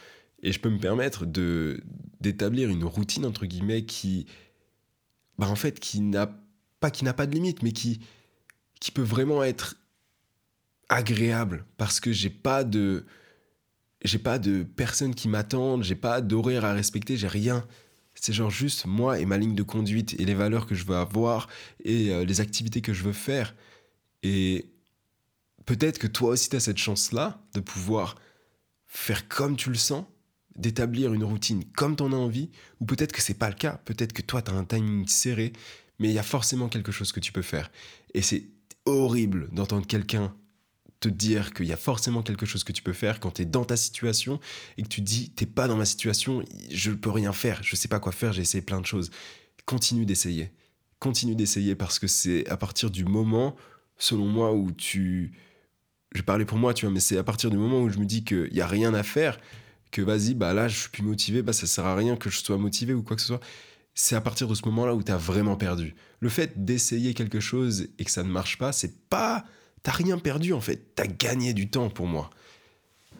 [0.42, 1.84] et je peux me permettre de
[2.20, 4.26] d'établir une routine entre guillemets qui
[5.38, 6.28] bah en fait qui n'a
[6.80, 8.00] pas pas de limite mais qui
[8.80, 9.76] qui peut vraiment être
[10.90, 13.06] agréable parce que j'ai pas de
[14.04, 17.66] j'ai pas de personnes qui m'attendent, j'ai pas d'horaire à respecter, j'ai rien.
[18.16, 20.96] C'est genre juste moi et ma ligne de conduite et les valeurs que je veux
[20.96, 21.48] avoir
[21.84, 23.56] et euh, les activités que je veux faire.
[24.22, 24.70] Et
[25.66, 28.16] peut-être que toi aussi tu as cette chance-là de pouvoir
[28.86, 30.06] faire comme tu le sens
[30.56, 33.82] d'établir une routine comme tu en as envie, ou peut-être que c'est pas le cas,
[33.86, 35.54] peut-être que toi tu as un timing serré,
[36.00, 37.72] mais il y a forcément quelque chose que tu peux faire.
[38.14, 38.46] Et c'est
[38.86, 40.34] horrible d'entendre quelqu'un
[41.02, 43.46] te dire qu'il y a forcément quelque chose que tu peux faire quand tu es
[43.46, 44.40] dans ta situation
[44.78, 47.76] et que tu dis t'es pas dans ma situation, je ne peux rien faire, je
[47.76, 49.10] sais pas quoi faire, j'ai essayé plein de choses.
[49.66, 50.52] Continue d'essayer.
[51.00, 53.56] Continue d'essayer parce que c'est à partir du moment,
[53.98, 55.32] selon moi, où tu.
[56.14, 58.06] Je parlais pour moi, tu vois, mais c'est à partir du moment où je me
[58.06, 59.40] dis qu'il n'y a rien à faire,
[59.92, 62.40] que vas-y, bah là, je suis plus motivé, bah ça sert à rien que je
[62.40, 63.42] sois motivé ou quoi que ce soit.
[63.94, 65.96] C'est à partir de ce moment-là où tu as vraiment perdu.
[66.22, 69.44] Le fait d'essayer quelque chose et que ça ne marche pas, c'est pas.
[69.84, 72.30] T'as rien perdu en fait, t'as gagné du temps pour moi.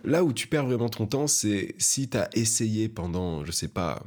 [0.04, 4.04] Là où tu perds vraiment ton temps, c'est si t'as essayé pendant, je sais pas,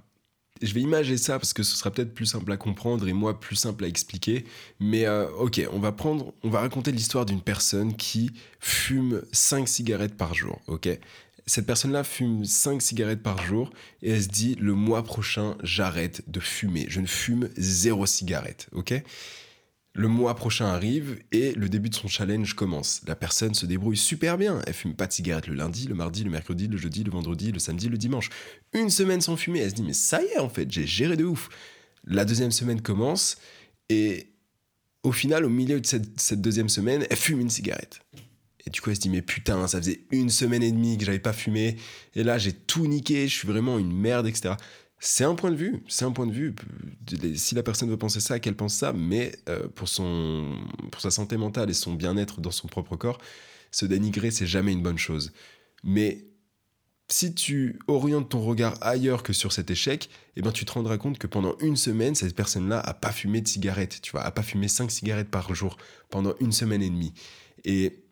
[0.62, 3.38] je vais imager ça parce que ce sera peut-être plus simple à comprendre et moi
[3.40, 4.44] plus simple à expliquer.
[4.80, 9.68] Mais euh, ok, on va prendre, on va raconter l'histoire d'une personne qui fume 5
[9.68, 10.60] cigarettes par jour.
[10.66, 10.88] Ok,
[11.46, 13.70] cette personne-là fume 5 cigarettes par jour
[14.02, 18.68] et elle se dit le mois prochain j'arrête de fumer, je ne fume zéro cigarette.
[18.72, 18.94] Ok,
[19.96, 23.02] le mois prochain arrive et le début de son challenge commence.
[23.06, 24.60] La personne se débrouille super bien.
[24.66, 27.52] Elle fume pas de cigarette le lundi, le mardi, le mercredi, le jeudi, le vendredi,
[27.52, 28.30] le samedi, le dimanche.
[28.72, 29.60] Une semaine sans fumer.
[29.60, 31.48] Elle se dit mais ça y est en fait, j'ai géré de ouf.
[32.04, 33.38] La deuxième semaine commence
[33.88, 34.30] et
[35.04, 38.00] au final, au milieu de cette, cette deuxième semaine, elle fume une cigarette.
[38.66, 41.04] Et du coup, elle se dit, mais putain, ça faisait une semaine et demie que
[41.04, 41.76] j'avais pas fumé.
[42.14, 44.54] Et là, j'ai tout niqué, je suis vraiment une merde, etc.
[44.98, 46.54] C'est un point de vue, c'est un point de vue.
[47.36, 50.56] Si la personne veut penser ça, qu'elle pense ça, mais euh, pour, son,
[50.90, 53.18] pour sa santé mentale et son bien-être dans son propre corps,
[53.70, 55.32] se dénigrer, c'est jamais une bonne chose.
[55.82, 56.24] Mais
[57.10, 60.96] si tu orientes ton regard ailleurs que sur cet échec, eh ben tu te rendras
[60.96, 64.30] compte que pendant une semaine, cette personne-là a pas fumé de cigarette, tu vois, a
[64.30, 65.76] pas fumé 5 cigarettes par jour
[66.08, 67.12] pendant une semaine et demie.
[67.64, 68.03] Et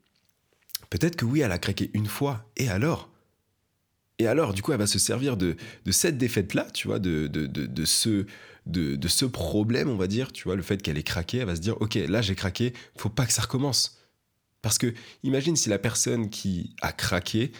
[0.93, 3.09] peut-être que oui, elle a craqué une fois, et alors?
[4.19, 5.57] Et alors, du coup, elle va se servir de,
[5.91, 7.31] cette défaite-là, tu vois, de,
[7.87, 11.63] ce problème, on va dire, tu vois, le fait qu'elle ait craqué, elle va se
[11.63, 14.03] dire, ok, là j'ai craqué, faut pas que ça recommence.
[14.61, 17.53] Parce que imagine si la personne qui a craqué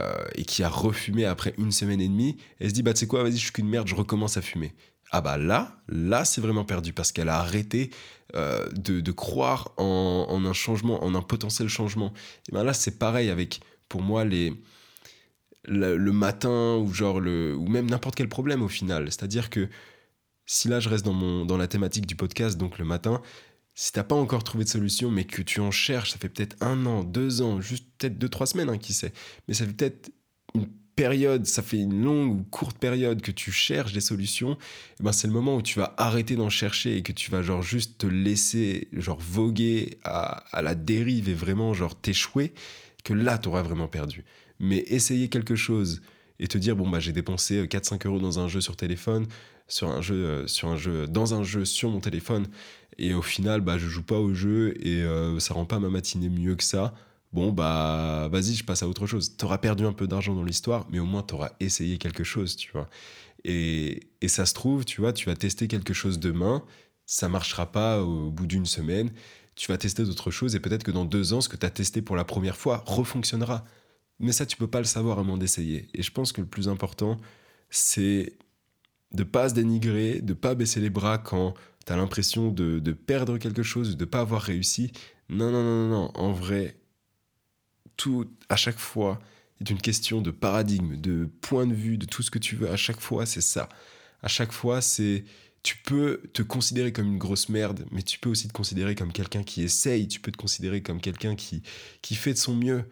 [0.00, 2.98] euh, et qui a refumé après une semaine et demie, elle se dit, bah tu
[2.98, 4.74] sais quoi, vas-y, je suis qu'une merde, je recommence à fumer.
[5.10, 7.90] Ah bah là, là c'est vraiment perdu parce qu'elle a arrêté
[8.36, 12.12] euh, de, croire en, un changement, en un potentiel changement.
[12.48, 14.54] Et ben là c'est pareil avec, pour moi, les,
[15.64, 19.06] le, matin ou genre le ou même n'importe quel problème au final.
[19.06, 19.68] C'est-à-dire que
[20.46, 23.20] si là je reste dans mon dans la thématique du podcast donc le matin,
[23.74, 26.56] si t'as pas encore trouvé de solution mais que tu en cherches, ça fait peut-être
[26.60, 29.12] un an, deux ans, juste peut-être deux trois semaines, hein, qui sait.
[29.48, 30.12] Mais ça fait peut-être
[30.54, 34.58] une période, ça fait une longue ou courte période que tu cherches des solutions,
[35.00, 37.42] eh ben c'est le moment où tu vas arrêter d'en chercher et que tu vas
[37.42, 42.52] genre juste te laisser genre voguer à, à la dérive et vraiment genre t'échouer,
[43.04, 44.24] que là t'auras vraiment perdu
[44.60, 46.02] mais essayer quelque chose
[46.38, 49.26] et te dire bon bah j'ai dépensé 4-5 euh, euros dans un jeu sur téléphone,
[49.66, 52.46] sur un jeu, euh, sur un jeu, dans un jeu sur mon téléphone,
[52.98, 55.88] et au final bah je joue pas au jeu et euh, ça rend pas ma
[55.88, 56.94] matinée mieux que ça.
[57.32, 59.36] Bon bah vas-y je passe à autre chose.
[59.36, 62.72] T'auras perdu un peu d'argent dans l'histoire, mais au moins t'auras essayé quelque chose, tu
[62.72, 62.88] vois.
[63.44, 66.62] Et, et ça se trouve, tu vois, tu vas tester quelque chose demain,
[67.06, 69.10] ça marchera pas au bout d'une semaine,
[69.56, 71.70] tu vas tester d'autres choses et peut-être que dans deux ans, ce que tu as
[71.70, 73.64] testé pour la première fois refonctionnera.
[74.18, 75.88] Mais ça, tu peux pas le savoir moins d'essayer.
[75.94, 77.18] Et je pense que le plus important,
[77.70, 78.34] c'est
[79.12, 81.54] de pas se dénigrer, de pas baisser les bras quand
[81.86, 84.92] tu as l'impression de, de, perdre quelque chose, de pas avoir réussi.
[85.28, 86.76] Non, non, non, non, En vrai,
[88.00, 89.20] tout, à chaque fois,
[89.60, 92.70] est une question de paradigme, de point de vue, de tout ce que tu veux.
[92.70, 93.68] À chaque fois, c'est ça.
[94.22, 95.24] À chaque fois, c'est.
[95.62, 99.12] Tu peux te considérer comme une grosse merde, mais tu peux aussi te considérer comme
[99.12, 100.08] quelqu'un qui essaye.
[100.08, 101.62] Tu peux te considérer comme quelqu'un qui,
[102.00, 102.84] qui fait de son mieux.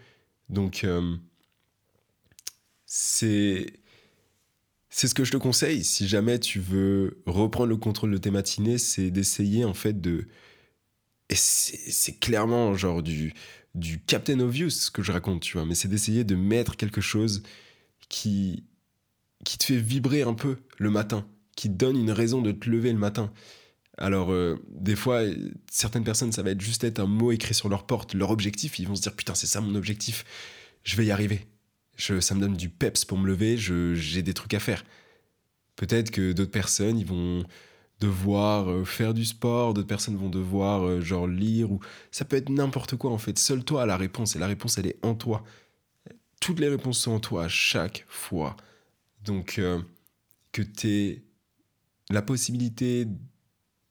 [0.50, 1.16] Donc, euh,
[2.84, 3.72] c'est
[4.90, 8.30] c'est ce que je te conseille si jamais tu veux reprendre le contrôle de tes
[8.30, 10.26] matinées, c'est d'essayer en fait de
[11.30, 13.34] et c'est clairement genre du
[13.74, 17.00] du Captain Obvious ce que je raconte, tu vois, mais c'est d'essayer de mettre quelque
[17.00, 17.42] chose
[18.08, 18.64] qui
[19.44, 21.26] qui te fait vibrer un peu le matin,
[21.56, 23.32] qui te donne une raison de te lever le matin.
[23.96, 25.22] Alors, euh, des fois,
[25.70, 28.78] certaines personnes, ça va être juste être un mot écrit sur leur porte, leur objectif.
[28.78, 30.24] Ils vont se dire, putain, c'est ça mon objectif,
[30.84, 31.46] je vais y arriver.
[31.96, 34.84] ça me donne du peps pour me lever, j'ai des trucs à faire.
[35.76, 37.44] Peut-être que d'autres personnes, ils vont
[38.00, 41.80] devoir euh, faire du sport, d'autres personnes vont devoir, euh, genre, lire, ou
[42.10, 43.38] ça peut être n'importe quoi, en fait.
[43.38, 45.44] Seul toi a la réponse, et la réponse, elle est en toi.
[46.40, 48.56] Toutes les réponses sont en toi à chaque fois.
[49.24, 49.60] Donc,
[50.52, 51.24] que tu aies
[52.10, 53.06] la possibilité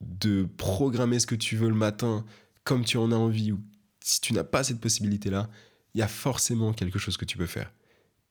[0.01, 2.25] de programmer ce que tu veux le matin
[2.63, 3.59] comme tu en as envie, ou
[4.01, 5.49] si tu n'as pas cette possibilité-là,
[5.93, 7.71] il y a forcément quelque chose que tu peux faire.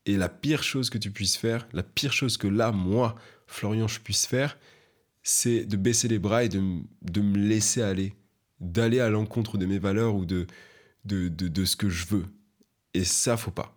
[0.04, 3.88] Et la pire chose que tu puisses faire, la pire chose que là, moi, Florian,
[3.88, 4.58] je puisse faire,
[5.28, 6.62] c'est de baisser les bras et de,
[7.02, 8.14] de me laisser aller,
[8.60, 10.46] d'aller à l'encontre de mes valeurs ou de,
[11.04, 12.26] de, de, ce que je veux.
[12.94, 13.76] Et ça, faut pas.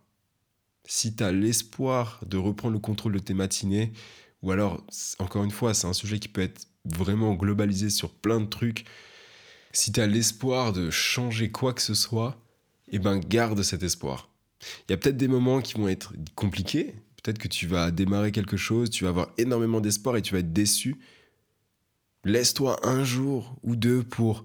[0.86, 3.94] Si tu as l'espoir de reprendre le contrôle de tes matinées,
[4.44, 4.86] ou alors,
[5.18, 8.86] encore une fois, c'est un sujet qui peut être vraiment globalisé sur plein de trucs,
[9.72, 12.40] si tu as l'espoir de changer quoi que ce soit,
[12.90, 14.30] eh ben garde cet espoir.
[14.88, 18.32] Il y a peut-être des moments qui vont être compliqués, peut-être que tu vas démarrer
[18.32, 21.00] quelque chose, tu vas avoir énormément d'espoir et tu vas être déçu.
[22.26, 24.44] Laisse-toi un jour ou deux pour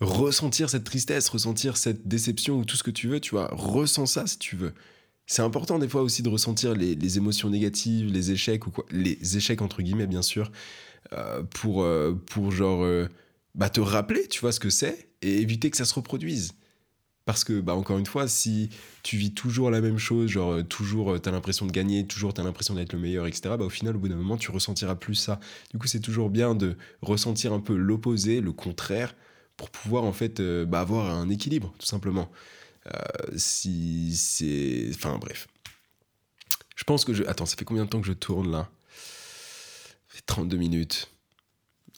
[0.00, 4.06] ressentir cette tristesse, ressentir cette déception ou tout ce que tu veux, tu vois, ressens
[4.06, 4.74] ça si tu veux.
[5.26, 9.36] c'est important des fois aussi de ressentir les, émotions négatives, les échecs ou quoi, les
[9.36, 10.52] échecs entre guillemets bien sûr,
[11.12, 13.08] euh, pour, euh, pour genre euh,
[13.54, 16.52] bah, te rappeler, tu vois ce que c'est et éviter que ça se reproduise.
[17.26, 18.70] Parce que, bah, encore une fois, si
[19.02, 22.74] tu vis toujours la même chose, genre toujours t'as l'impression de gagner, toujours t'as l'impression
[22.74, 25.40] d'être le meilleur, etc., bah, au final, au bout d'un moment, tu ressentiras plus ça.
[25.72, 29.16] Du coup, c'est toujours bien de ressentir un peu l'opposé, le contraire,
[29.56, 32.30] pour pouvoir en fait bah, avoir un équilibre, tout simplement.
[33.36, 34.88] si c'est.
[34.94, 35.48] Enfin, bref.
[36.76, 37.24] Je pense que je.
[37.24, 38.70] Attends, ça fait combien de temps que je tourne là?
[40.08, 41.10] Ça fait 32 minutes.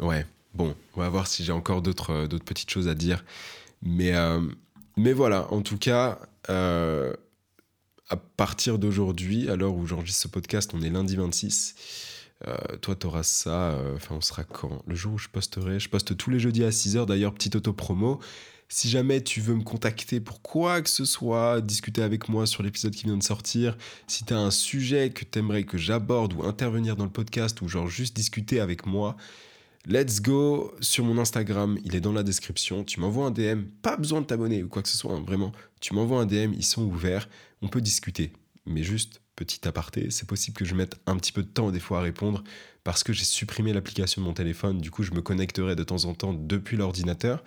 [0.01, 3.27] Ouais, bon, on va voir si j'ai encore d'autres petites choses à dire.
[3.83, 4.15] Mais.
[4.99, 6.19] Mais voilà, en tout cas,
[6.51, 7.15] euh,
[8.09, 11.77] à partir d'aujourd'hui, à l'heure où j'enregistre ce podcast, on est lundi 26.
[12.49, 13.71] Euh, toi, tu auras ça.
[13.71, 14.83] Euh, enfin, on sera quand?
[14.89, 15.79] Le jour où je posterai.
[15.79, 17.07] Je poste tous les jeudis à 6h.
[17.07, 18.19] D'ailleurs, petite auto-promo.
[18.69, 22.65] Si jamais tu veux me contacter pour quoi que ce soit, discuter avec moi sur
[22.65, 26.33] l'épisode qui vient de sortir, si tu as un sujet que tu aimerais que j'aborde
[26.33, 29.17] ou intervenir dans le podcast ou genre juste discuter avec moi,
[29.87, 32.85] Let's go sur mon Instagram, il est dans la description.
[32.85, 35.53] Tu m'envoies un DM, pas besoin de t'abonner ou quoi que ce soit, hein, vraiment.
[35.81, 37.29] Tu m'envoies un DM, ils sont ouverts,
[37.63, 38.33] on peut discuter.
[38.67, 41.81] Mais juste, petit aparté, c'est possible que je mette un petit peu de temps des
[41.81, 42.43] fois à répondre
[42.85, 44.79] parce que j'ai supprimé l'application de mon téléphone.
[44.79, 47.43] Du coup, je me connecterai de temps en temps depuis l'ordinateur.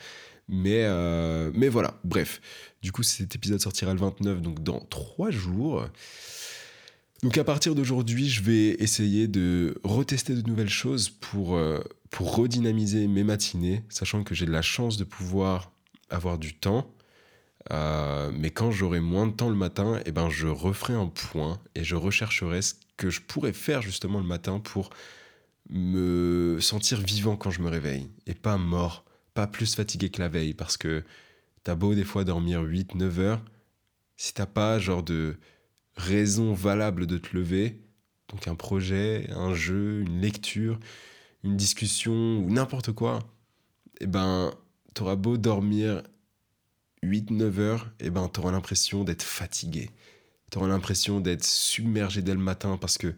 [0.48, 2.42] Mais, euh, mais voilà, bref.
[2.82, 5.86] Du coup, cet épisode sortira le 29, donc dans trois jours.
[7.24, 11.80] Donc à partir d'aujourd'hui, je vais essayer de retester de nouvelles choses pour, euh,
[12.12, 15.72] pour redynamiser mes matinées, sachant que j'ai de la chance de pouvoir
[16.10, 16.94] avoir du temps.
[17.72, 21.60] Euh, mais quand j'aurai moins de temps le matin, eh ben, je referai un point
[21.74, 24.90] et je rechercherai ce que je pourrais faire justement le matin pour
[25.70, 30.28] me sentir vivant quand je me réveille et pas mort, pas plus fatigué que la
[30.28, 31.04] veille parce que
[31.64, 33.42] t'as beau des fois dormir 8-9 heures,
[34.18, 35.38] si t'as pas genre de
[35.96, 37.80] raison valable de te lever,
[38.28, 40.78] donc un projet, un jeu, une lecture,
[41.44, 43.20] une discussion ou n'importe quoi,
[44.00, 44.54] eh ben,
[44.94, 46.04] t'auras beau dormir
[47.04, 49.90] 8-9 heures, eh ben, t'auras l'impression d'être fatigué.
[50.50, 53.16] T'auras l'impression d'être submergé dès le matin parce que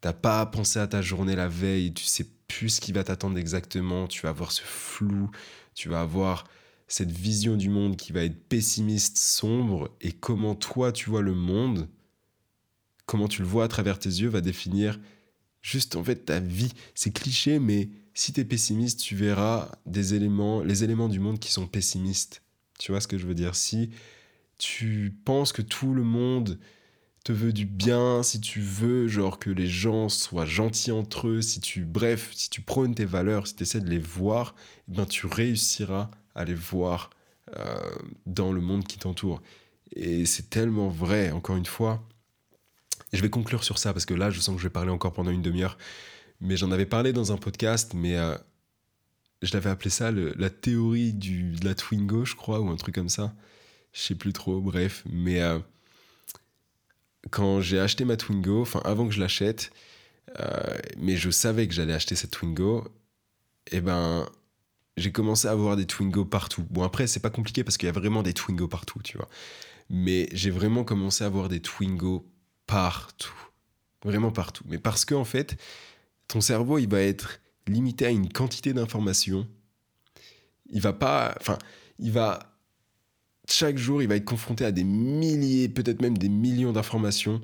[0.00, 3.38] t'as pas pensé à ta journée la veille, tu sais plus ce qui va t'attendre
[3.38, 5.30] exactement, tu vas avoir ce flou,
[5.74, 6.44] tu vas avoir
[6.88, 11.34] cette vision du monde qui va être pessimiste, sombre, et comment toi tu vois le
[11.34, 11.88] monde,
[13.06, 15.00] comment tu le vois à travers tes yeux va définir
[15.66, 16.72] juste en fait ta vie.
[16.94, 21.40] C'est cliché, mais si tu es pessimiste, tu verras des éléments, les éléments du monde
[21.40, 22.42] qui sont pessimistes.
[22.78, 23.56] Tu vois ce que je veux dire?
[23.56, 23.90] Si
[24.58, 26.60] tu penses que tout le monde
[27.24, 31.42] te veut du bien, si tu veux genre que les gens soient gentils entre eux,
[31.42, 34.54] si tu bref, si tu prônes tes valeurs, si tu essaies de les voir,
[34.88, 37.10] eh ben tu réussiras à les voir
[37.56, 37.90] euh,
[38.26, 39.42] dans le monde qui t'entoure.
[39.96, 42.06] Et c'est tellement vrai, encore une fois,
[43.12, 45.12] je vais conclure sur ça parce que là, je sens que je vais parler encore
[45.12, 45.78] pendant une demi-heure.
[46.40, 48.36] Mais j'en avais parlé dans un podcast, mais euh,
[49.42, 52.94] je l'avais appelé ça la théorie du, de la Twingo, je crois, ou un truc
[52.94, 53.34] comme ça.
[53.92, 55.02] Je sais plus trop, bref.
[55.08, 55.58] Mais euh,
[57.30, 59.72] quand j'ai acheté ma Twingo, enfin avant que je l'achète,
[60.40, 62.84] euh, mais je savais que j'allais acheter cette Twingo,
[63.70, 64.28] et eh ben
[64.96, 66.64] j'ai commencé à avoir des Twingo partout.
[66.70, 69.28] Bon après c'est pas compliqué parce qu'il y a vraiment des Twingo partout, tu vois.
[69.90, 72.26] Mais j'ai vraiment commencé à avoir des Twingo
[72.66, 73.34] partout.
[74.04, 74.64] Vraiment partout.
[74.68, 75.56] Mais parce que, en fait,
[76.28, 79.46] ton cerveau, il va être limité à une quantité d'informations.
[80.70, 81.34] Il va pas.
[81.40, 81.58] Enfin,
[81.98, 82.52] il va.
[83.48, 87.40] Chaque jour, il va être confronté à des milliers, peut-être même des millions d'informations.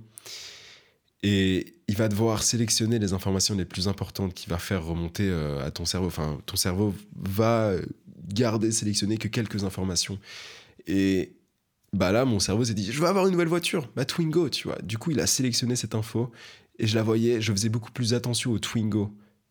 [1.23, 5.65] Et il va devoir sélectionner les informations les plus importantes qui va faire remonter euh,
[5.65, 6.09] à ton cerveau.
[6.09, 7.75] Enfin, ton cerveau va
[8.29, 10.19] garder, sélectionner que quelques informations.
[10.89, 11.37] Et
[11.93, 14.69] bah là, mon cerveau s'est dit, je veux avoir une nouvelle voiture, ma Twingo, tu
[14.69, 14.81] vois.
[14.83, 16.31] Du coup, il a sélectionné cette info
[16.79, 19.11] et je la voyais, je faisais beaucoup plus attention au Twingo.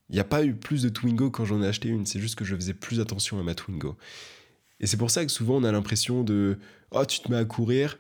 [0.10, 2.36] Il n'y a pas eu plus de Twingo quand j'en ai acheté une, c'est juste
[2.36, 3.96] que je faisais plus attention à ma Twingo.
[4.80, 6.58] Et c'est pour ça que souvent on a l'impression de,
[6.92, 7.98] oh, tu te mets à courir,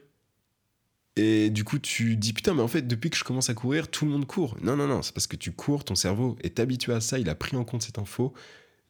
[1.18, 3.90] et du coup, tu dis putain, mais en fait, depuis que je commence à courir,
[3.90, 4.58] tout le monde court.
[4.62, 7.30] Non, non, non, c'est parce que tu cours, ton cerveau est habitué à ça, il
[7.30, 8.34] a pris en compte cette info.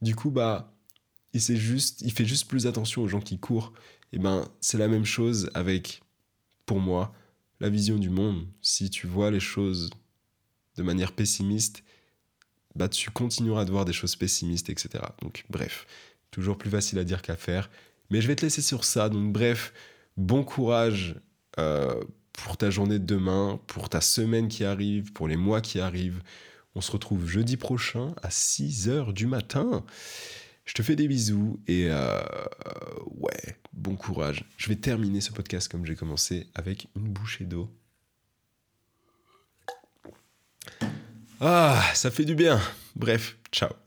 [0.02, 0.72] Du coup, bah,
[1.32, 3.72] il, juste, il fait juste plus attention aux gens qui courent
[4.12, 6.02] eh ben, c'est la même chose avec,
[6.66, 7.14] pour moi,
[7.60, 8.46] la vision du monde.
[8.60, 9.90] Si tu vois les choses
[10.76, 11.82] de manière pessimiste,
[12.74, 15.04] bah, tu continueras de voir des choses pessimistes, etc.
[15.20, 15.86] Donc, bref,
[16.30, 17.70] toujours plus facile à dire qu'à faire.
[18.10, 19.08] Mais je vais te laisser sur ça.
[19.08, 19.72] Donc, bref,
[20.16, 21.16] bon courage
[21.58, 22.02] euh,
[22.32, 26.22] pour ta journée de demain, pour ta semaine qui arrive, pour les mois qui arrivent.
[26.74, 29.84] On se retrouve jeudi prochain à 6 h du matin.
[30.64, 32.22] Je te fais des bisous et euh,
[33.10, 34.44] ouais, bon courage.
[34.56, 37.70] Je vais terminer ce podcast comme j'ai commencé avec une bouchée d'eau.
[41.40, 42.60] Ah, ça fait du bien.
[42.94, 43.81] Bref, ciao.